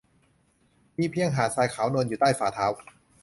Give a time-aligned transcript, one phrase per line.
[0.97, 2.67] มีเพียงหาดทรายขาวนวลอยู่ใต้ฝ่าเท้า